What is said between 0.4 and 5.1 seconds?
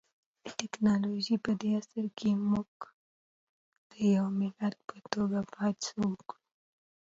د ټکنالوژۍ پدې عصر کي مونږ د يو ملت په